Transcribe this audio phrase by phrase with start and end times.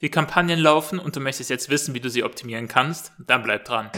[0.00, 3.64] Die Kampagnen laufen und du möchtest jetzt wissen, wie du sie optimieren kannst, dann bleib
[3.64, 3.90] dran.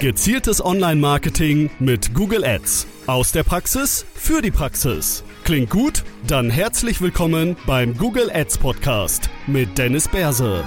[0.00, 2.86] Gezieltes Online-Marketing mit Google Ads.
[3.06, 5.24] Aus der Praxis für die Praxis.
[5.44, 6.04] Klingt gut?
[6.26, 10.64] Dann herzlich willkommen beim Google Ads Podcast mit Dennis Berse.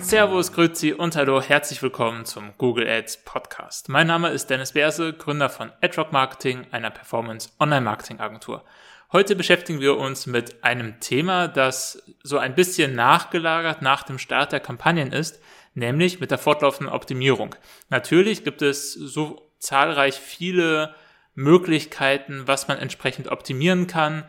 [0.00, 3.88] Servus, Grüezi und hallo, herzlich willkommen zum Google Ads Podcast.
[3.88, 8.62] Mein Name ist Dennis Berse, Gründer von AdRock Marketing, einer Performance Online Marketing Agentur.
[9.10, 14.52] Heute beschäftigen wir uns mit einem Thema, das so ein bisschen nachgelagert nach dem Start
[14.52, 15.40] der Kampagnen ist,
[15.72, 17.54] nämlich mit der fortlaufenden Optimierung.
[17.88, 20.94] Natürlich gibt es so zahlreich viele
[21.34, 24.24] Möglichkeiten, was man entsprechend optimieren kann.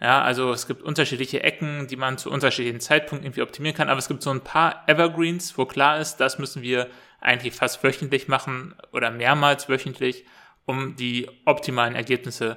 [0.00, 4.00] Ja, also es gibt unterschiedliche Ecken, die man zu unterschiedlichen Zeitpunkten irgendwie optimieren kann, aber
[4.00, 6.88] es gibt so ein paar Evergreens, wo klar ist, das müssen wir
[7.20, 10.24] eigentlich fast wöchentlich machen oder mehrmals wöchentlich,
[10.66, 12.56] um die optimalen Ergebnisse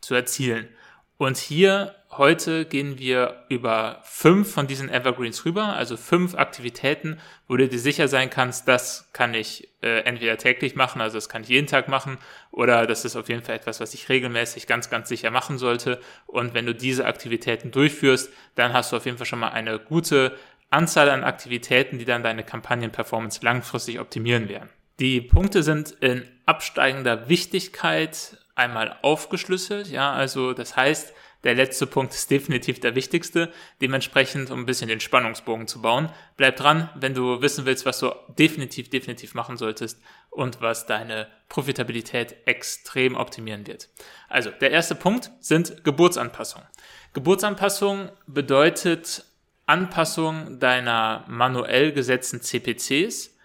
[0.00, 0.70] zu erzielen.
[1.18, 7.18] Und hier heute gehen wir über fünf von diesen Evergreens rüber, also fünf Aktivitäten,
[7.48, 11.28] wo du dir sicher sein kannst, das kann ich äh, entweder täglich machen, also das
[11.28, 12.18] kann ich jeden Tag machen,
[12.52, 16.00] oder das ist auf jeden Fall etwas, was ich regelmäßig ganz, ganz sicher machen sollte.
[16.26, 19.80] Und wenn du diese Aktivitäten durchführst, dann hast du auf jeden Fall schon mal eine
[19.80, 20.36] gute
[20.70, 24.70] Anzahl an Aktivitäten, die dann deine Kampagnenperformance langfristig optimieren werden.
[25.00, 29.88] Die Punkte sind in absteigender Wichtigkeit einmal aufgeschlüsselt.
[29.88, 31.14] Ja, also das heißt,
[31.44, 33.52] der letzte Punkt ist definitiv der wichtigste.
[33.80, 38.00] Dementsprechend, um ein bisschen den Spannungsbogen zu bauen, bleib dran, wenn du wissen willst, was
[38.00, 43.88] du definitiv, definitiv machen solltest und was deine Profitabilität extrem optimieren wird.
[44.28, 46.66] Also, der erste Punkt sind Geburtsanpassungen.
[47.12, 49.24] Geburtsanpassung bedeutet
[49.66, 53.36] Anpassung deiner manuell gesetzten CPCs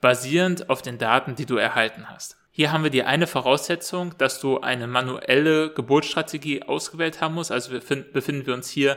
[0.00, 2.37] basierend auf den Daten, die du erhalten hast.
[2.58, 7.52] Hier haben wir die eine Voraussetzung, dass du eine manuelle Geburtsstrategie ausgewählt haben musst.
[7.52, 8.96] Also befinden wir uns hier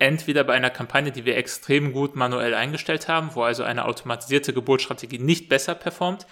[0.00, 4.52] entweder bei einer Kampagne, die wir extrem gut manuell eingestellt haben, wo also eine automatisierte
[4.52, 6.26] Geburtsstrategie nicht besser performt,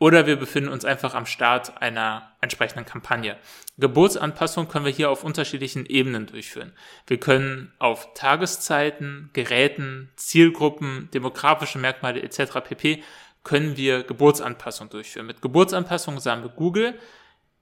[0.00, 3.36] oder wir befinden uns einfach am Start einer entsprechenden Kampagne.
[3.78, 6.72] Geburtsanpassung können wir hier auf unterschiedlichen Ebenen durchführen.
[7.06, 12.60] Wir können auf Tageszeiten, Geräten, Zielgruppen, demografische Merkmale etc.
[12.64, 13.04] pp
[13.42, 15.26] können wir Geburtsanpassung durchführen.
[15.26, 16.98] Mit Geburtsanpassung sagen wir Google,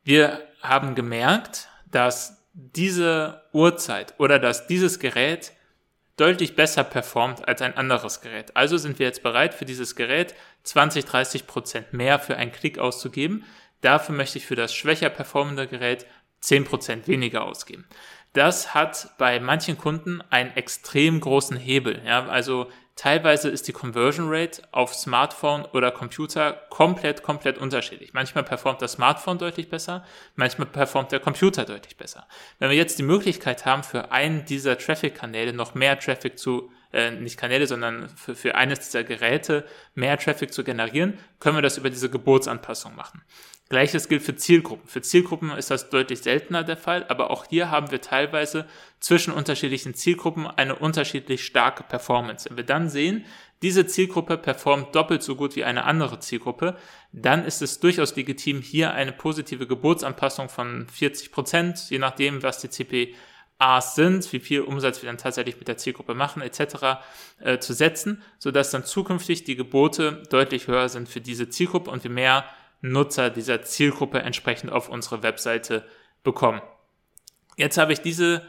[0.05, 5.53] wir haben gemerkt, dass diese Uhrzeit oder dass dieses Gerät
[6.17, 8.57] deutlich besser performt als ein anderes Gerät.
[8.57, 10.35] Also sind wir jetzt bereit, für dieses Gerät
[10.65, 13.45] 20, 30 Prozent mehr für einen Klick auszugeben.
[13.81, 16.07] Dafür möchte ich für das schwächer performende Gerät
[16.41, 17.87] 10 Prozent weniger ausgeben.
[18.39, 22.01] Das hat bei manchen Kunden einen extrem großen Hebel.
[22.07, 22.69] Ja, also
[22.99, 28.13] Teilweise ist die Conversion Rate auf Smartphone oder Computer komplett, komplett unterschiedlich.
[28.13, 30.05] Manchmal performt das Smartphone deutlich besser,
[30.35, 32.27] manchmal performt der Computer deutlich besser.
[32.59, 37.13] Wenn wir jetzt die Möglichkeit haben, für einen dieser Traffic-Kanäle noch mehr Traffic zu, äh,
[37.13, 41.79] nicht Kanäle, sondern für, für eines dieser Geräte mehr Traffic zu generieren, können wir das
[41.79, 43.23] über diese Geburtsanpassung machen.
[43.69, 44.89] Gleiches gilt für Zielgruppen.
[44.89, 48.67] Für Zielgruppen ist das deutlich seltener der Fall, aber auch hier haben wir teilweise
[48.99, 52.49] zwischen unterschiedlichen Zielgruppen eine unterschiedlich starke Performance.
[52.49, 53.27] Wenn wir dann sehen,
[53.61, 56.77] diese Zielgruppe performt doppelt so gut wie eine andere Zielgruppe,
[57.13, 62.61] dann ist es durchaus legitim, hier eine positive Geburtsanpassung von 40 Prozent, je nachdem, was
[62.61, 67.01] die CPAs sind, wie viel Umsatz wir dann tatsächlich mit der Zielgruppe machen, etc.,
[67.41, 72.03] äh, zu setzen, sodass dann zukünftig die Gebote deutlich höher sind für diese Zielgruppe und
[72.03, 72.45] wir mehr
[72.81, 75.85] Nutzer dieser Zielgruppe entsprechend auf unsere Webseite
[76.23, 76.63] bekommen.
[77.57, 78.43] Jetzt habe ich diese,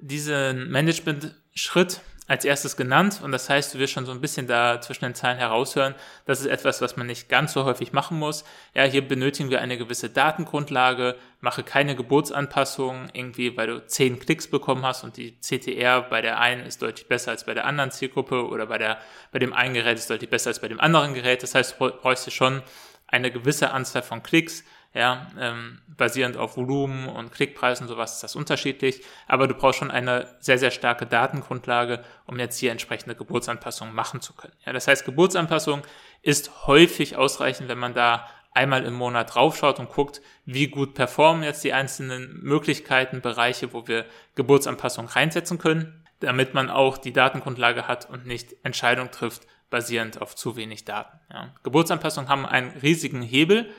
[0.00, 4.80] diesen Management-Schritt als erstes genannt und das heißt, du wirst schon so ein bisschen da
[4.80, 5.94] zwischen den Zeilen heraushören,
[6.24, 8.44] das ist etwas, was man nicht ganz so häufig machen muss.
[8.74, 14.48] Ja, hier benötigen wir eine gewisse Datengrundlage, mache keine Geburtsanpassungen irgendwie, weil du zehn Klicks
[14.48, 17.92] bekommen hast und die CTR bei der einen ist deutlich besser als bei der anderen
[17.92, 18.98] Zielgruppe oder bei der,
[19.30, 21.44] bei dem einen Gerät ist deutlich besser als bei dem anderen Gerät.
[21.44, 22.62] Das heißt, du brauchst du schon
[23.08, 24.64] eine gewisse Anzahl von Klicks,
[24.96, 29.90] ja, ähm, basierend auf Volumen und Klickpreisen sowas ist das unterschiedlich, aber du brauchst schon
[29.90, 34.54] eine sehr, sehr starke Datengrundlage, um jetzt hier entsprechende Geburtsanpassungen machen zu können.
[34.64, 35.82] Ja, das heißt, Geburtsanpassung
[36.22, 38.26] ist häufig ausreichend, wenn man da
[38.56, 43.86] einmal im Monat draufschaut und guckt, wie gut performen jetzt die einzelnen Möglichkeiten, Bereiche, wo
[43.86, 50.20] wir Geburtsanpassungen reinsetzen können, damit man auch die Datengrundlage hat und nicht Entscheidungen trifft, basierend
[50.20, 51.18] auf zu wenig Daten.
[51.32, 51.54] Ja.
[51.62, 53.70] Geburtsanpassungen haben einen riesigen Hebel,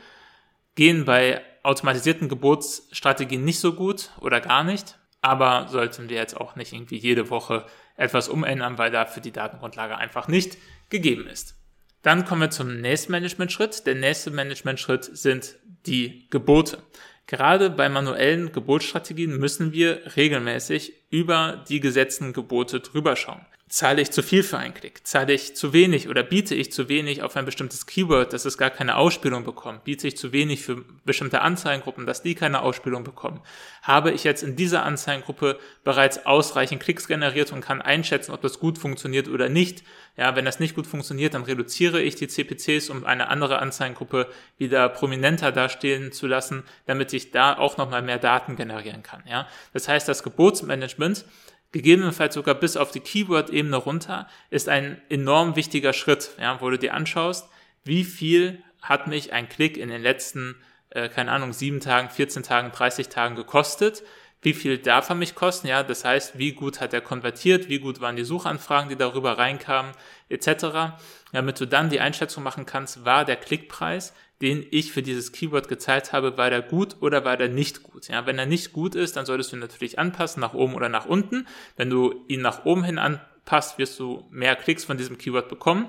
[0.75, 6.55] gehen bei automatisierten Geburtsstrategien nicht so gut oder gar nicht, aber sollten wir jetzt auch
[6.55, 10.57] nicht irgendwie jede Woche etwas umändern, weil dafür die Datengrundlage einfach nicht
[10.89, 11.55] gegeben ist.
[12.03, 13.85] Dann kommen wir zum nächsten Management-Schritt.
[13.85, 15.55] Der nächste Management-Schritt sind
[15.85, 16.77] die Gebote.
[17.25, 23.45] Gerade bei manuellen Gebotsstrategien müssen wir regelmäßig über die gesetzten Gebote drüber schauen.
[23.69, 25.05] Zahle ich zu viel für einen Klick?
[25.05, 28.57] Zahle ich zu wenig oder biete ich zu wenig auf ein bestimmtes Keyword, dass es
[28.57, 29.83] gar keine Ausspielung bekommt?
[29.83, 33.41] Biete ich zu wenig für bestimmte Anzeigengruppen, dass die keine Ausspielung bekommen?
[33.81, 38.59] Habe ich jetzt in dieser Anzeigengruppe bereits ausreichend Klicks generiert und kann einschätzen, ob das
[38.59, 39.83] gut funktioniert oder nicht?
[40.15, 44.27] Ja, wenn das nicht gut funktioniert, dann reduziere ich die CPCs, um eine andere Anzeigengruppe
[44.57, 49.23] wieder prominenter dastehen zu lassen, damit ich da auch nochmal mehr Daten generieren kann.
[49.29, 51.25] Ja, das heißt, das Gebotsmanagement
[51.71, 56.77] gegebenenfalls sogar bis auf die Keyword-Ebene runter, ist ein enorm wichtiger Schritt, ja, wo du
[56.77, 57.49] dir anschaust,
[57.83, 60.55] wie viel hat mich ein Klick in den letzten,
[60.89, 64.03] äh, keine Ahnung, sieben Tagen, 14 Tagen, 30 Tagen gekostet,
[64.41, 67.79] wie viel darf er mich kosten, ja, das heißt, wie gut hat er konvertiert, wie
[67.79, 69.93] gut waren die Suchanfragen, die darüber reinkamen,
[70.29, 70.97] etc.,
[71.33, 75.67] damit du dann die Einschätzung machen kannst, war der Klickpreis den ich für dieses Keyword
[75.67, 78.07] gezahlt habe, war der gut oder war der nicht gut.
[78.07, 80.89] Ja, wenn er nicht gut ist, dann solltest du ihn natürlich anpassen, nach oben oder
[80.89, 81.47] nach unten.
[81.75, 85.87] Wenn du ihn nach oben hin anpasst, wirst du mehr Klicks von diesem Keyword bekommen.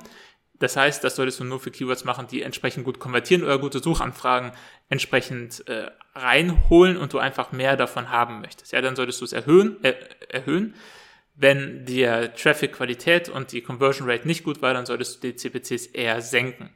[0.58, 3.80] Das heißt, das solltest du nur für Keywords machen, die entsprechend gut konvertieren oder gute
[3.80, 4.52] Suchanfragen
[4.88, 8.72] entsprechend äh, reinholen und du einfach mehr davon haben möchtest.
[8.72, 9.94] Ja, dann solltest du es erhöhen, äh,
[10.28, 10.74] erhöhen.
[11.34, 15.86] Wenn die Traffic-Qualität und die Conversion Rate nicht gut war, dann solltest du die CPCs
[15.86, 16.70] eher senken.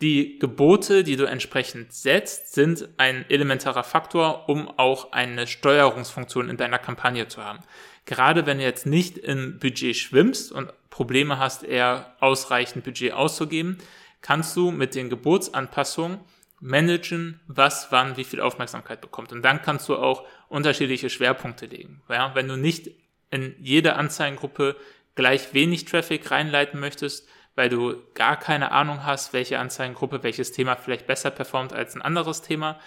[0.00, 6.58] Die Gebote, die du entsprechend setzt, sind ein elementarer Faktor, um auch eine Steuerungsfunktion in
[6.58, 7.60] deiner Kampagne zu haben.
[8.04, 13.78] Gerade wenn du jetzt nicht im Budget schwimmst und Probleme hast, eher ausreichend Budget auszugeben,
[14.20, 16.20] kannst du mit den Gebotsanpassungen
[16.60, 19.32] managen, was wann wie viel Aufmerksamkeit bekommt.
[19.32, 22.02] Und dann kannst du auch unterschiedliche Schwerpunkte legen.
[22.08, 22.90] Ja, wenn du nicht
[23.30, 24.76] in jede Anzeigengruppe
[25.14, 30.76] gleich wenig Traffic reinleiten möchtest, weil du gar keine Ahnung hast, welche Anzeigengruppe, welches Thema
[30.76, 32.78] vielleicht besser performt als ein anderes Thema,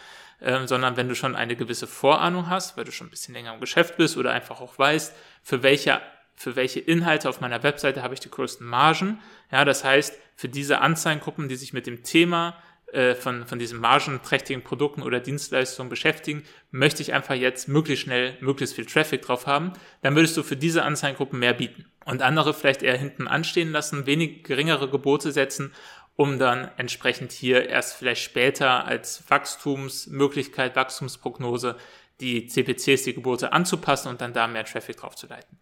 [0.42, 3.54] ähm, sondern wenn du schon eine gewisse Vorahnung hast, weil du schon ein bisschen länger
[3.54, 5.14] im Geschäft bist oder einfach auch weißt,
[5.44, 6.02] für welche
[6.36, 9.20] für welche Inhalte auf meiner Webseite habe ich die größten Margen.
[9.52, 12.56] Ja, das heißt, für diese Anzeigengruppen, die sich mit dem Thema
[12.94, 18.38] äh, von, von diesen margenträchtigen Produkten oder Dienstleistungen beschäftigen, möchte ich einfach jetzt möglichst schnell,
[18.42, 21.86] möglichst viel Traffic drauf haben, dann würdest du für diese Anzeigengruppen mehr bieten.
[22.06, 25.72] Und andere vielleicht eher hinten anstehen lassen, wenig geringere Gebote setzen,
[26.16, 31.78] um dann entsprechend hier erst vielleicht später als Wachstumsmöglichkeit, Wachstumsprognose
[32.20, 35.58] die CPCs, die Gebote anzupassen und dann da mehr Traffic drauf zu leiten.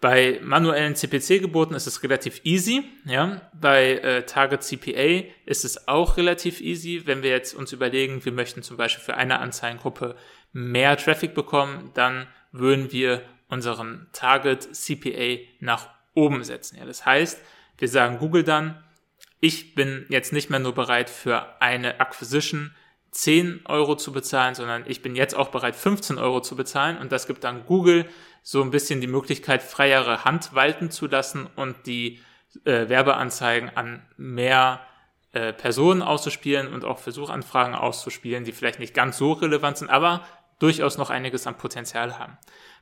[0.00, 2.84] Bei manuellen CPC-Geboten ist es relativ easy.
[3.04, 3.42] Ja?
[3.52, 7.02] Bei äh, Target CPA ist es auch relativ easy.
[7.04, 10.16] Wenn wir jetzt uns überlegen, wir möchten zum Beispiel für eine Anzeigengruppe
[10.52, 16.78] mehr Traffic bekommen, dann würden wir unseren Target CPA nach oben setzen.
[16.78, 16.86] Ja?
[16.86, 17.42] Das heißt,
[17.76, 18.82] wir sagen Google dann,
[19.40, 22.74] ich bin jetzt nicht mehr nur bereit für eine Acquisition
[23.10, 27.10] 10 Euro zu bezahlen, sondern ich bin jetzt auch bereit 15 Euro zu bezahlen und
[27.10, 28.06] das gibt dann Google
[28.42, 32.20] so ein bisschen die Möglichkeit, freiere Hand walten zu lassen und die
[32.64, 34.80] äh, Werbeanzeigen an mehr
[35.32, 40.26] äh, Personen auszuspielen und auch Versuchanfragen auszuspielen, die vielleicht nicht ganz so relevant sind, aber
[40.58, 42.36] durchaus noch einiges an Potenzial haben.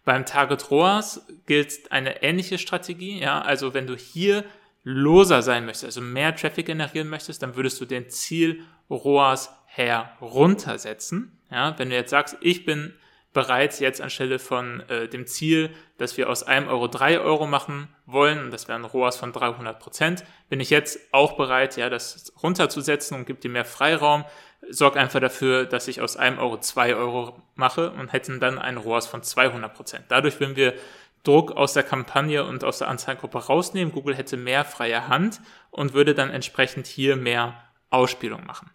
[0.04, 4.44] Beim Target ROAS gilt eine ähnliche Strategie, ja, also wenn du hier
[4.82, 11.38] loser sein möchtest, also mehr Traffic generieren möchtest, dann würdest du den Ziel ROAS heruntersetzen.
[11.50, 12.94] Ja, wenn du jetzt sagst, ich bin
[13.32, 17.88] bereits jetzt anstelle von äh, dem Ziel, dass wir aus einem Euro drei Euro machen
[18.06, 21.90] wollen, und das wäre ein ROAS von 300 Prozent, bin ich jetzt auch bereit, ja,
[21.90, 24.24] das runterzusetzen und gibt dir mehr Freiraum,
[24.70, 28.78] sorgt einfach dafür, dass ich aus einem Euro zwei Euro mache und hätten dann einen
[28.78, 30.04] ROAS von 200 Prozent.
[30.08, 30.74] Dadurch würden wir
[31.24, 33.92] Druck aus der Kampagne und aus der Anzeigengruppe rausnehmen.
[33.92, 38.70] Google hätte mehr freie Hand und würde dann entsprechend hier mehr Ausspielung machen.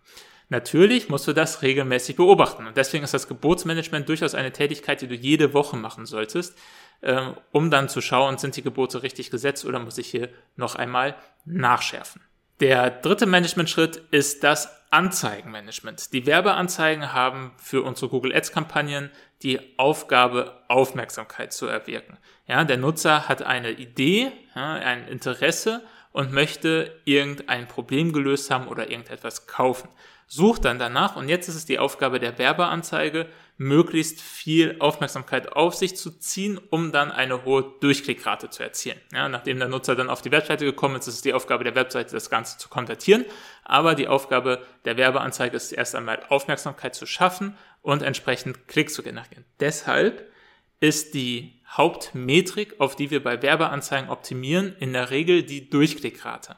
[0.53, 2.67] Natürlich musst du das regelmäßig beobachten.
[2.67, 6.55] Und deswegen ist das Gebotsmanagement durchaus eine Tätigkeit, die du jede Woche machen solltest,
[7.01, 10.75] ähm, um dann zu schauen, sind die Gebote richtig gesetzt oder muss ich hier noch
[10.75, 12.21] einmal nachschärfen.
[12.59, 16.13] Der dritte Managementschritt ist das Anzeigenmanagement.
[16.13, 19.09] Die Werbeanzeigen haben für unsere Google Ads Kampagnen
[19.41, 22.19] die Aufgabe, Aufmerksamkeit zu erwirken.
[22.45, 25.81] Ja, der Nutzer hat eine Idee, ja, ein Interesse
[26.11, 29.89] und möchte irgendein Problem gelöst haben oder irgendetwas kaufen
[30.27, 33.27] sucht dann danach und jetzt ist es die Aufgabe der Werbeanzeige,
[33.57, 38.99] möglichst viel Aufmerksamkeit auf sich zu ziehen, um dann eine hohe Durchklickrate zu erzielen.
[39.13, 41.75] Ja, nachdem der Nutzer dann auf die Webseite gekommen ist, ist es die Aufgabe der
[41.75, 43.25] Webseite, das Ganze zu konvertieren.
[43.63, 49.03] Aber die Aufgabe der Werbeanzeige ist erst einmal Aufmerksamkeit zu schaffen und entsprechend Klicks zu
[49.03, 49.45] generieren.
[49.59, 50.31] Deshalb
[50.79, 56.57] ist die Hauptmetrik, auf die wir bei Werbeanzeigen optimieren, in der Regel die Durchklickrate,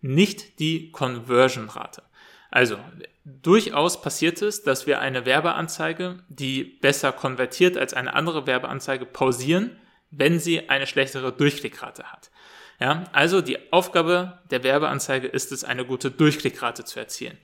[0.00, 2.02] nicht die Conversion-Rate.
[2.54, 2.78] Also,
[3.24, 9.76] durchaus passiert es, dass wir eine Werbeanzeige, die besser konvertiert als eine andere Werbeanzeige, pausieren,
[10.12, 12.30] wenn sie eine schlechtere Durchklickrate hat.
[12.78, 17.36] Ja, also die Aufgabe der Werbeanzeige ist es, eine gute Durchklickrate zu erzielen.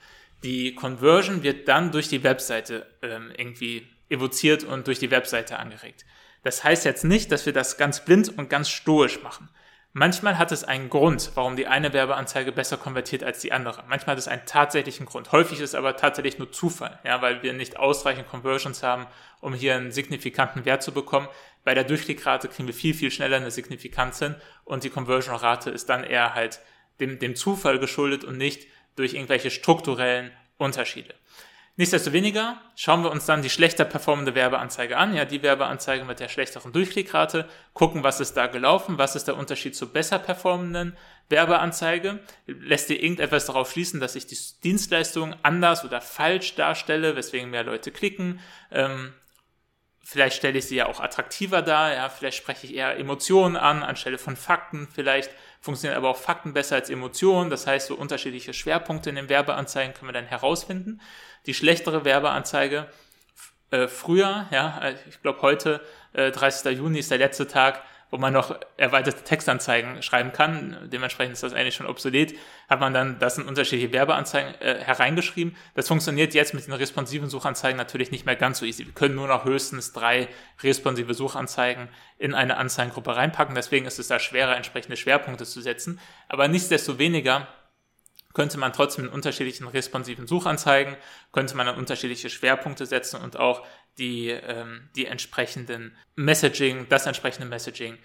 [0.45, 6.05] Die Conversion wird dann durch die Webseite ähm, irgendwie evoziert und durch die Webseite angeregt.
[6.45, 9.49] Das heißt jetzt nicht, dass wir das ganz blind und ganz stoisch machen.
[9.92, 13.82] Manchmal hat es einen Grund, warum die eine Werbeanzeige besser konvertiert als die andere.
[13.88, 15.32] Manchmal hat es einen tatsächlichen Grund.
[15.32, 19.09] Häufig ist es aber tatsächlich nur Zufall, ja, weil wir nicht ausreichend Conversions haben,
[19.40, 21.26] um hier einen signifikanten Wert zu bekommen.
[21.64, 25.88] Bei der Durchklickrate kriegen wir viel, viel schneller eine Signifikanz hin und die Conversion-Rate ist
[25.88, 26.61] dann eher halt
[27.00, 31.14] dem, dem Zufall geschuldet und nicht durch irgendwelche strukturellen Unterschiede.
[31.77, 36.29] Nichtsdestoweniger schauen wir uns dann die schlechter performende Werbeanzeige an, ja, die Werbeanzeige mit der
[36.29, 40.97] schlechteren Durchklickrate, gucken, was ist da gelaufen, was ist der Unterschied zur besser performenden
[41.31, 47.50] Werbeanzeige, lässt dir irgendetwas darauf schließen, dass ich die Dienstleistung anders oder falsch darstelle, weswegen
[47.50, 48.41] mehr Leute klicken,
[48.73, 49.15] ähm,
[50.11, 53.85] Vielleicht stelle ich sie ja auch attraktiver dar, ja, vielleicht spreche ich eher Emotionen an
[53.85, 58.52] anstelle von Fakten, vielleicht funktionieren aber auch Fakten besser als Emotionen, das heißt, so unterschiedliche
[58.52, 61.00] Schwerpunkte in den Werbeanzeigen können wir dann herausfinden.
[61.47, 62.88] Die schlechtere Werbeanzeige
[63.71, 65.81] äh, früher, ja, ich glaube heute,
[66.12, 66.76] äh, 30.
[66.76, 70.88] Juni ist der letzte Tag, wo man noch erweiterte Textanzeigen schreiben kann.
[70.93, 72.35] Dementsprechend ist das eigentlich schon obsolet.
[72.69, 75.57] Hat man dann das in unterschiedliche Werbeanzeigen äh, hereingeschrieben.
[75.75, 78.87] Das funktioniert jetzt mit den responsiven Suchanzeigen natürlich nicht mehr ganz so easy.
[78.87, 80.29] Wir können nur noch höchstens drei
[80.62, 81.88] responsive Suchanzeigen
[82.19, 83.55] in eine Anzeigengruppe reinpacken.
[83.55, 86.00] Deswegen ist es da schwerer, entsprechende Schwerpunkte zu setzen.
[86.29, 87.47] Aber nichtsdestoweniger
[88.33, 90.97] könnte man trotzdem in unterschiedlichen responsiven Suchanzeigen,
[91.33, 93.67] könnte man dann unterschiedliche Schwerpunkte setzen und auch
[94.00, 97.99] die, ähm, die entsprechenden Messaging, das entsprechende Messaging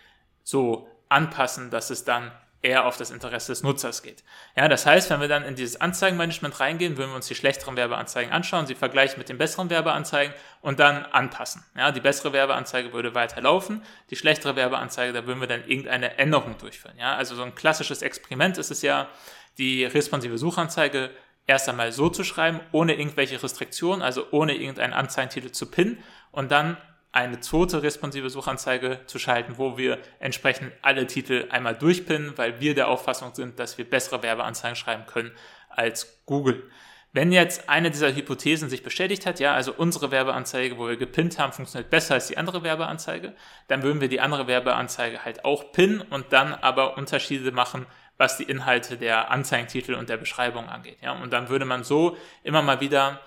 [0.44, 4.24] so anpassen, dass es dann eher auf das Interesse des Nutzers geht.
[4.58, 7.78] Ja, das heißt, wenn wir dann in dieses Anzeigenmanagement reingehen, würden wir uns die schlechteren
[7.78, 11.64] Werbeanzeigen anschauen, sie vergleichen mit den besseren Werbeanzeigen und dann anpassen.
[11.78, 16.58] Ja, die bessere Werbeanzeige würde weiterlaufen, die schlechtere Werbeanzeige, da würden wir dann irgendeine Änderung
[16.58, 16.98] durchführen.
[16.98, 19.10] Ja, also so ein klassisches Experiment ist es ja,
[19.58, 21.12] die responsive Suchanzeige
[21.48, 26.00] erst einmal so zu schreiben, ohne irgendwelche Restriktionen, also ohne irgendeinen Anzeigentitel zu pinnen
[26.32, 26.78] und dann
[27.12, 32.76] eine zweite responsive Suchanzeige zu schalten, wo wir entsprechend alle Titel einmal durchpinnen, weil wir
[32.76, 35.32] der Auffassung sind, dass wir bessere Werbeanzeigen schreiben können
[35.70, 36.70] als Google.
[37.14, 41.40] Wenn jetzt eine dieser Hypothesen sich bestätigt hat, ja, also unsere Werbeanzeige, wo wir gepinnt
[41.40, 43.34] haben, funktioniert besser als die andere Werbeanzeige,
[43.70, 47.86] dann würden wir die andere Werbeanzeige halt auch pinnen und dann aber Unterschiede machen
[48.18, 50.98] was die Inhalte der Anzeigentitel und der Beschreibung angeht.
[51.02, 51.14] Ja?
[51.14, 53.20] Und dann würde man so immer mal wieder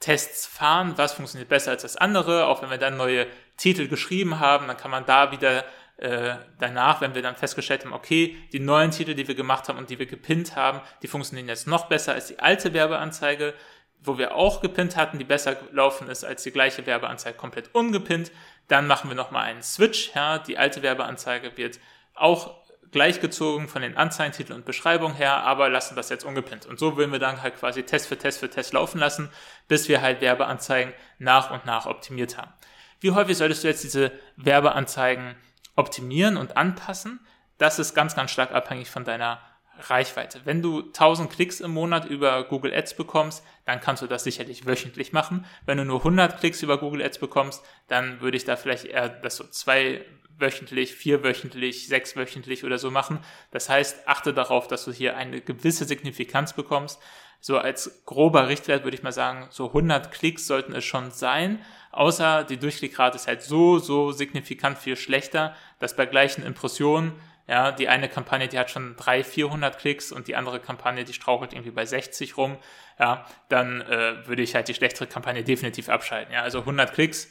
[0.00, 2.46] Tests fahren, was funktioniert besser als das andere.
[2.46, 5.64] Auch wenn wir dann neue Titel geschrieben haben, dann kann man da wieder
[5.96, 9.78] äh, danach, wenn wir dann festgestellt haben, okay, die neuen Titel, die wir gemacht haben
[9.78, 13.54] und die wir gepinnt haben, die funktionieren jetzt noch besser als die alte Werbeanzeige,
[14.00, 18.32] wo wir auch gepinnt hatten, die besser gelaufen ist als die gleiche Werbeanzeige komplett ungepinnt.
[18.68, 20.14] Dann machen wir nochmal einen Switch.
[20.14, 21.78] Ja, die alte Werbeanzeige wird
[22.14, 22.63] auch
[22.94, 26.64] gleichgezogen von den Anzeigentiteln und Beschreibungen her, aber lassen das jetzt ungepinnt.
[26.64, 29.30] Und so würden wir dann halt quasi Test für Test für Test laufen lassen,
[29.68, 32.52] bis wir halt Werbeanzeigen nach und nach optimiert haben.
[33.00, 35.34] Wie häufig solltest du jetzt diese Werbeanzeigen
[35.74, 37.18] optimieren und anpassen?
[37.58, 39.40] Das ist ganz, ganz stark abhängig von deiner
[39.80, 40.40] Reichweite.
[40.44, 44.66] Wenn du 1000 Klicks im Monat über Google Ads bekommst, dann kannst du das sicherlich
[44.66, 45.44] wöchentlich machen.
[45.66, 49.08] Wenn du nur 100 Klicks über Google Ads bekommst, dann würde ich da vielleicht eher
[49.08, 50.04] das so zwei
[50.38, 53.20] wöchentlich, vierwöchentlich, sechswöchentlich oder so machen.
[53.50, 57.00] Das heißt, achte darauf, dass du hier eine gewisse Signifikanz bekommst.
[57.40, 61.62] So als grober Richtwert würde ich mal sagen, so 100 Klicks sollten es schon sein.
[61.92, 67.12] Außer die Durchklickrate ist halt so, so signifikant viel schlechter, dass bei gleichen Impressionen,
[67.46, 71.12] ja, die eine Kampagne, die hat schon 300, 400 Klicks und die andere Kampagne, die
[71.12, 72.56] strauchelt irgendwie bei 60 rum,
[72.98, 76.32] ja, dann äh, würde ich halt die schlechtere Kampagne definitiv abschalten.
[76.32, 77.28] Ja, also 100 Klicks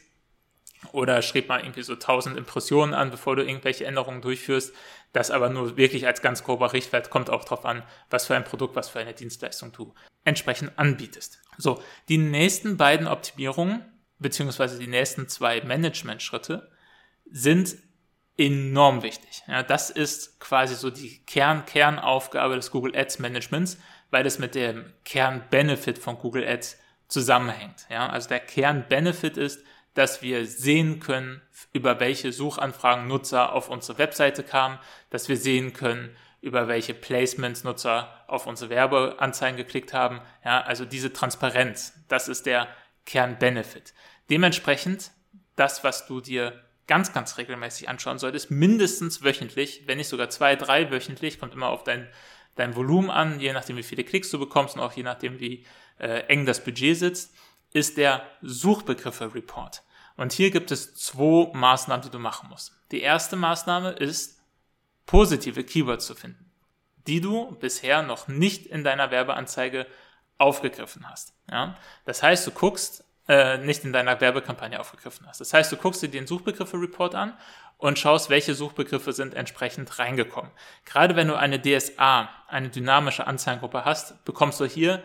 [0.91, 4.73] oder schreib mal irgendwie so 1000 Impressionen an, bevor du irgendwelche Änderungen durchführst.
[5.13, 8.43] Das aber nur wirklich als ganz grober Richtwert kommt auch darauf an, was für ein
[8.43, 9.93] Produkt, was für eine Dienstleistung du
[10.25, 11.41] entsprechend anbietest.
[11.57, 13.85] So, die nächsten beiden Optimierungen,
[14.19, 16.71] beziehungsweise die nächsten zwei Management-Schritte
[17.29, 17.75] sind
[18.37, 19.43] enorm wichtig.
[19.47, 23.77] Ja, das ist quasi so die Kern, Kernaufgabe des Google Ads Managements,
[24.09, 27.85] weil das mit dem Kern-Benefit von Google Ads zusammenhängt.
[27.89, 33.97] Ja, also der Kern-Benefit ist, dass wir sehen können, über welche Suchanfragen Nutzer auf unsere
[33.97, 40.19] Webseite kamen, dass wir sehen können, über welche Placements Nutzer auf unsere Werbeanzeigen geklickt haben.
[40.43, 42.67] Ja, also diese Transparenz, das ist der
[43.05, 43.93] Kernbenefit.
[44.29, 45.11] Dementsprechend,
[45.55, 50.55] das, was du dir ganz, ganz regelmäßig anschauen solltest, mindestens wöchentlich, wenn nicht sogar zwei,
[50.55, 52.09] drei wöchentlich, kommt immer auf dein
[52.55, 55.65] dein Volumen an, je nachdem, wie viele Klicks du bekommst und auch je nachdem, wie
[55.99, 57.33] äh, eng das Budget sitzt,
[57.73, 59.83] ist der Suchbegriffe-Report.
[60.15, 62.73] Und hier gibt es zwei Maßnahmen, die du machen musst.
[62.91, 64.39] Die erste Maßnahme ist,
[65.05, 66.51] positive Keywords zu finden,
[67.07, 69.87] die du bisher noch nicht in deiner Werbeanzeige
[70.37, 71.33] aufgegriffen hast.
[71.51, 71.75] Ja?
[72.05, 75.39] Das heißt, du guckst, äh, nicht in deiner Werbekampagne aufgegriffen hast.
[75.39, 77.37] Das heißt, du guckst dir den Suchbegriffe-Report an
[77.77, 80.51] und schaust, welche Suchbegriffe sind entsprechend reingekommen.
[80.85, 85.01] Gerade wenn du eine DSA, eine dynamische Anzeigengruppe hast, bekommst du hier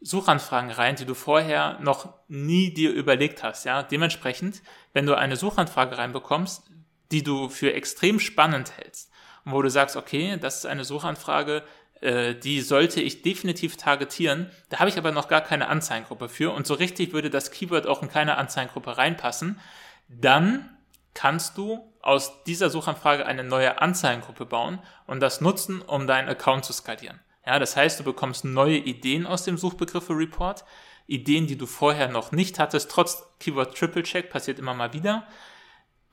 [0.00, 3.64] Suchanfragen rein, die du vorher noch nie dir überlegt hast.
[3.64, 4.62] Ja, dementsprechend,
[4.92, 6.70] wenn du eine Suchanfrage reinbekommst,
[7.10, 9.10] die du für extrem spannend hältst
[9.44, 11.62] und wo du sagst, okay, das ist eine Suchanfrage,
[12.00, 14.50] äh, die sollte ich definitiv targetieren.
[14.68, 17.86] Da habe ich aber noch gar keine Anzeigengruppe für und so richtig würde das Keyword
[17.86, 19.60] auch in keine Anzeigengruppe reinpassen.
[20.08, 20.76] Dann
[21.14, 26.64] kannst du aus dieser Suchanfrage eine neue Anzeigengruppe bauen und das nutzen, um deinen Account
[26.64, 27.20] zu skalieren.
[27.46, 30.64] Ja, das heißt, du bekommst neue Ideen aus dem Suchbegriffe-Report,
[31.06, 35.28] Ideen, die du vorher noch nicht hattest, trotz Keyword Triple Check, passiert immer mal wieder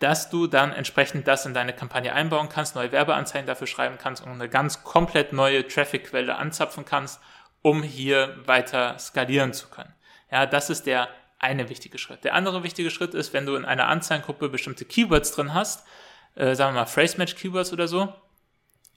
[0.04, 4.22] dass du dann entsprechend das in deine Kampagne einbauen kannst, neue Werbeanzeigen dafür schreiben kannst
[4.22, 7.22] und eine ganz komplett neue Traffic-Quelle anzapfen kannst,
[7.62, 9.94] um hier weiter skalieren zu können.
[10.30, 11.08] Ja, das ist der
[11.40, 12.26] eine wichtige Schritt.
[12.26, 15.88] Der andere wichtige Schritt ist, wenn du in einer Anzeigengruppe bestimmte Keywords drin hast,
[16.36, 18.14] äh, sagen wir mal Phrase Match Keywords oder so,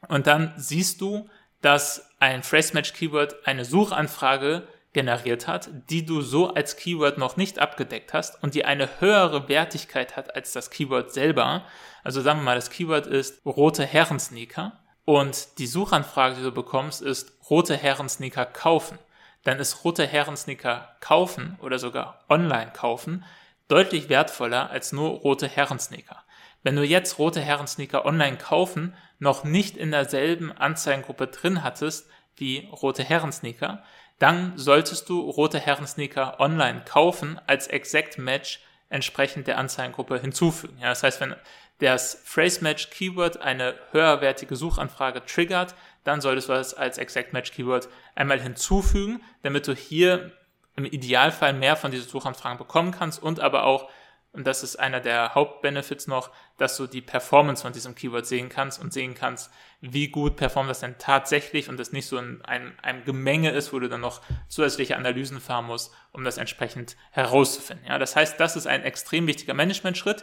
[0.09, 1.31] und dann siehst du,
[1.63, 7.37] dass ein Phrase Match Keyword eine Suchanfrage generiert hat, die du so als Keyword noch
[7.37, 11.65] nicht abgedeckt hast und die eine höhere Wertigkeit hat als das Keyword selber.
[12.03, 14.73] Also sagen wir mal, das Keyword ist rote Herrensneaker
[15.05, 18.99] und die Suchanfrage, die du bekommst, ist rote Herrensneaker kaufen.
[19.45, 23.25] Dann ist rote Herrensneaker kaufen oder sogar online kaufen
[23.69, 26.25] deutlich wertvoller als nur rote Herrensneaker.
[26.67, 32.69] Wenn du jetzt rote Herrensneaker online kaufen noch nicht in derselben Anzeigengruppe drin hattest wie
[32.73, 33.85] rote Herrensneaker,
[34.19, 40.77] dann solltest du rote Herren Sneaker online kaufen als Exact Match entsprechend der Anzeigengruppe hinzufügen.
[40.81, 41.37] Ja, das heißt, wenn
[41.79, 47.53] das Phrase Match Keyword eine höherwertige Suchanfrage triggert, dann solltest du das als Exact Match
[47.53, 50.33] Keyword einmal hinzufügen, damit du hier
[50.75, 53.89] im Idealfall mehr von diesen Suchanfragen bekommen kannst und aber auch
[54.37, 58.51] und das ist einer der Hauptbenefits noch, dass du die Performance von diesem Keyword sehen
[58.51, 62.45] kannst und sehen kannst, wie gut performt das denn tatsächlich und das nicht so in
[62.45, 66.99] einem, einem Gemenge ist, wo du dann noch zusätzliche Analysen fahren musst, um das entsprechend
[67.13, 67.87] herauszufinden.
[67.87, 70.23] Ja, das heißt, das ist ein extrem wichtiger Managementschritt.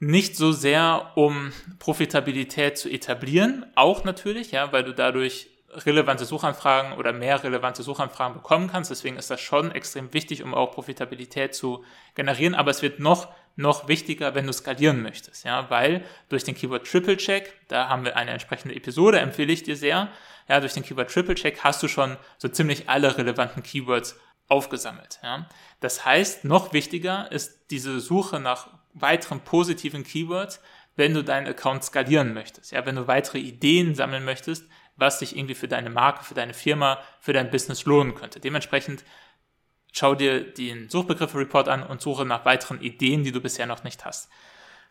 [0.00, 5.53] Nicht so sehr, um Profitabilität zu etablieren, auch natürlich, ja, weil du dadurch
[5.86, 8.90] relevante Suchanfragen oder mehr relevante Suchanfragen bekommen kannst.
[8.90, 11.84] Deswegen ist das schon extrem wichtig, um auch Profitabilität zu
[12.14, 12.54] generieren.
[12.54, 15.44] Aber es wird noch, noch wichtiger, wenn du skalieren möchtest.
[15.44, 19.62] Ja, weil durch den Keyword Triple Check, da haben wir eine entsprechende Episode, empfehle ich
[19.62, 20.08] dir sehr.
[20.48, 25.18] Ja, durch den Keyword Triple Check hast du schon so ziemlich alle relevanten Keywords aufgesammelt.
[25.22, 25.48] Ja.
[25.80, 30.60] Das heißt, noch wichtiger ist diese Suche nach weiteren positiven Keywords,
[30.96, 32.72] wenn du deinen Account skalieren möchtest.
[32.72, 36.54] Ja, wenn du weitere Ideen sammeln möchtest, was sich irgendwie für deine Marke, für deine
[36.54, 38.40] Firma, für dein Business lohnen könnte.
[38.40, 39.04] Dementsprechend
[39.92, 44.04] schau dir den Suchbegriffe-Report an und suche nach weiteren Ideen, die du bisher noch nicht
[44.04, 44.28] hast.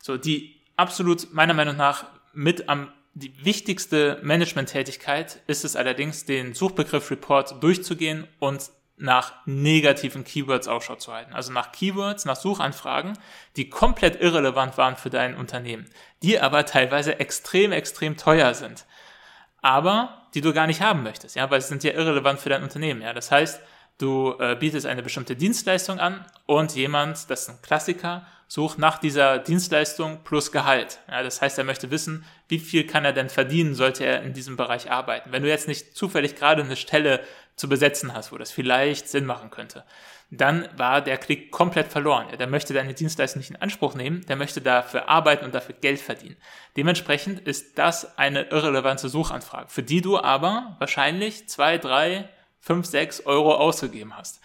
[0.02, 6.56] So, die absolut meiner Meinung nach mit am die wichtigste Management-Tätigkeit ist es allerdings, den
[6.56, 11.34] Suchbegriff-Report durchzugehen und nach negativen Keywords Ausschau zu halten.
[11.34, 13.18] Also nach Keywords, nach Suchanfragen,
[13.56, 15.88] die komplett irrelevant waren für dein Unternehmen,
[16.24, 18.86] die aber teilweise extrem, extrem teuer sind
[19.63, 22.62] aber die du gar nicht haben möchtest, ja, weil sie sind ja irrelevant für dein
[22.62, 23.13] Unternehmen, ja.
[23.13, 23.60] Das heißt,
[23.97, 28.99] du äh, bietest eine bestimmte Dienstleistung an und jemand, das ist ein Klassiker, sucht nach
[28.99, 30.99] dieser Dienstleistung plus Gehalt.
[31.10, 34.34] Ja, das heißt, er möchte wissen, wie viel kann er denn verdienen, sollte er in
[34.34, 35.32] diesem Bereich arbeiten.
[35.32, 37.21] Wenn du jetzt nicht zufällig gerade eine Stelle
[37.56, 39.84] zu besetzen hast, wo das vielleicht Sinn machen könnte,
[40.38, 42.28] dann war der Klick komplett verloren.
[42.38, 46.00] Der möchte deine Dienstleistung nicht in Anspruch nehmen, der möchte dafür arbeiten und dafür Geld
[46.00, 46.38] verdienen.
[46.76, 53.26] Dementsprechend ist das eine irrelevante Suchanfrage, für die du aber wahrscheinlich zwei, drei, fünf, sechs
[53.26, 54.41] Euro ausgegeben hast.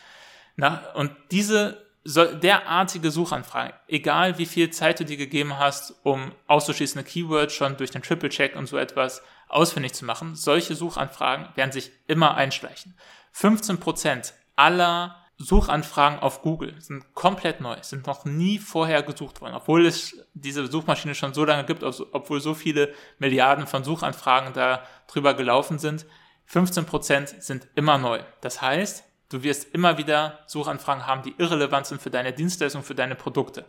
[0.57, 7.09] Na, und diese derartige Suchanfragen, egal wie viel Zeit du dir gegeben hast, um auszuschließende
[7.09, 11.73] Keywords schon durch den Triple Check und so etwas ausfindig zu machen, solche Suchanfragen werden
[11.73, 12.95] sich immer einschleichen.
[13.35, 19.87] 15% aller Suchanfragen auf Google sind komplett neu, sind noch nie vorher gesucht worden, obwohl
[19.87, 25.35] es diese Suchmaschine schon so lange gibt, obwohl so viele Milliarden von Suchanfragen da drüber
[25.35, 26.07] gelaufen sind.
[26.51, 28.21] 15% sind immer neu.
[28.41, 32.97] Das heißt, du wirst immer wieder Suchanfragen haben, die irrelevant sind für deine Dienstleistung, für
[32.97, 33.65] deine Produkte,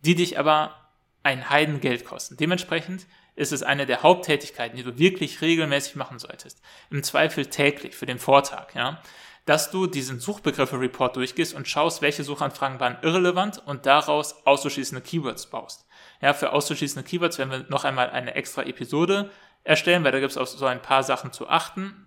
[0.00, 0.74] die dich aber
[1.22, 2.36] ein Heidengeld kosten.
[2.36, 3.06] Dementsprechend
[3.36, 6.60] ist es eine der Haupttätigkeiten, die du wirklich regelmäßig machen solltest.
[6.90, 9.00] Im Zweifel täglich für den Vortag, ja.
[9.48, 15.46] Dass du diesen Suchbegriffe-Report durchgehst und schaust, welche Suchanfragen waren irrelevant und daraus auszuschließende Keywords
[15.46, 15.86] baust.
[16.20, 19.30] Ja, für auszuschließende Keywords werden wir noch einmal eine extra Episode
[19.64, 22.06] erstellen, weil da gibt es auch so ein paar Sachen zu achten.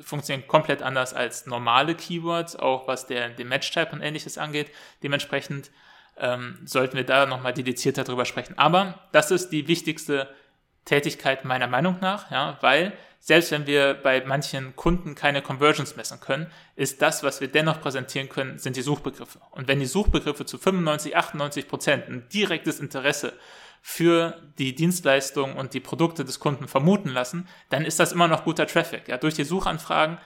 [0.00, 4.72] Funktionieren komplett anders als normale Keywords, auch was der, den Match-Type und ähnliches angeht.
[5.04, 5.70] Dementsprechend
[6.16, 8.58] ähm, sollten wir da nochmal dedizierter drüber sprechen.
[8.58, 10.28] Aber das ist die wichtigste
[10.86, 16.20] Tätigkeit meiner Meinung nach, ja, weil selbst wenn wir bei manchen Kunden keine Conversions messen
[16.20, 19.40] können, ist das, was wir dennoch präsentieren können, sind die Suchbegriffe.
[19.50, 23.34] Und wenn die Suchbegriffe zu 95, 98 Prozent ein direktes Interesse
[23.82, 28.44] für die Dienstleistung und die Produkte des Kunden vermuten lassen, dann ist das immer noch
[28.44, 29.08] guter Traffic.
[29.08, 30.18] Ja, durch die Suchanfragen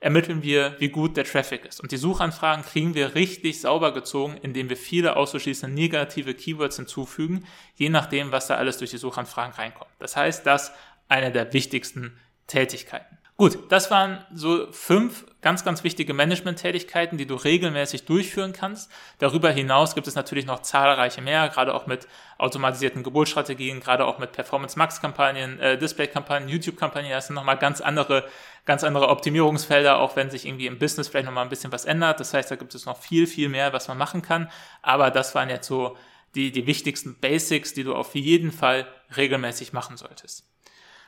[0.00, 1.80] ermitteln wir, wie gut der Traffic ist.
[1.80, 7.46] Und die Suchanfragen kriegen wir richtig sauber gezogen, indem wir viele auszuschließende negative Keywords hinzufügen,
[7.76, 9.90] je nachdem, was da alles durch die Suchanfragen reinkommt.
[10.00, 10.72] Das heißt, das
[11.08, 13.18] eine der wichtigsten Tätigkeiten.
[13.42, 18.88] Gut, das waren so fünf ganz, ganz wichtige Management-Tätigkeiten, die du regelmäßig durchführen kannst.
[19.18, 22.06] Darüber hinaus gibt es natürlich noch zahlreiche mehr, gerade auch mit
[22.38, 27.10] automatisierten Geburtsstrategien, gerade auch mit Performance-Max-Kampagnen, äh, Display-Kampagnen, YouTube-Kampagnen.
[27.10, 28.28] Das sind nochmal ganz andere,
[28.64, 32.20] ganz andere Optimierungsfelder, auch wenn sich irgendwie im Business vielleicht nochmal ein bisschen was ändert.
[32.20, 34.50] Das heißt, da gibt es noch viel, viel mehr, was man machen kann.
[34.82, 35.96] Aber das waren jetzt so
[36.36, 40.51] die, die wichtigsten Basics, die du auf jeden Fall regelmäßig machen solltest.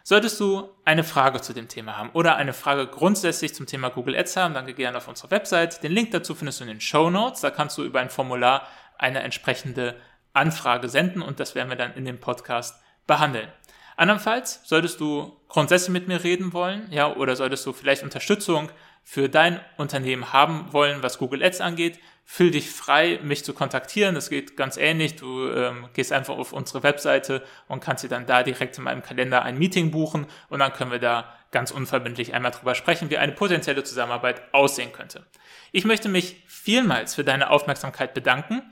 [0.07, 4.15] Solltest du eine Frage zu dem Thema haben oder eine Frage grundsätzlich zum Thema Google
[4.15, 5.83] Ads haben, dann geh gerne auf unsere Website.
[5.83, 7.41] Den Link dazu findest du in den Show Notes.
[7.41, 9.97] Da kannst du über ein Formular eine entsprechende
[10.35, 13.49] Anfrage senden und das werden wir dann in dem Podcast behandeln.
[13.97, 18.69] Andernfalls solltest du grundsätzlich mit mir reden wollen, ja, oder solltest du vielleicht Unterstützung
[19.05, 24.15] für dein Unternehmen haben wollen, was Google Ads angeht, fühl dich frei, mich zu kontaktieren.
[24.15, 25.17] Das geht ganz ähnlich.
[25.17, 29.03] Du ähm, gehst einfach auf unsere Webseite und kannst dir dann da direkt in meinem
[29.03, 33.19] Kalender ein Meeting buchen und dann können wir da ganz unverbindlich einmal drüber sprechen, wie
[33.19, 35.25] eine potenzielle Zusammenarbeit aussehen könnte.
[35.71, 38.63] Ich möchte mich vielmals für deine Aufmerksamkeit bedanken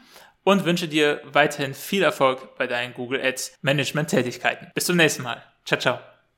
[0.45, 4.69] und wünsche dir weiterhin viel Erfolg bei deinen Google Ads Management Tätigkeiten.
[4.75, 5.43] Bis zum nächsten Mal.
[5.65, 6.12] Ciao, ciao.